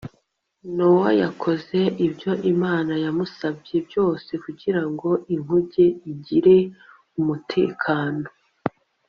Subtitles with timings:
[0.75, 6.55] nowa yakoze ibyo imana yamusabye byose kugira ngo inkuge igire
[7.19, 8.25] umutekano